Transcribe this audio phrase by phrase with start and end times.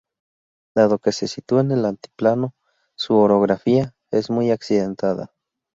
[0.75, 2.55] Dado que se sitúa en el altiplano,
[2.95, 5.31] su orografía es muy accidentada.